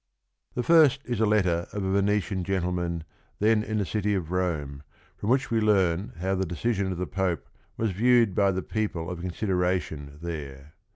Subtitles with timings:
[0.55, 3.03] The first is a letter of a Venetian gentleman
[3.37, 4.81] then in t he city of Rome,
[5.15, 9.11] from which we learn how the decision of the Pope was viewed by the people
[9.11, 10.73] of consideration there.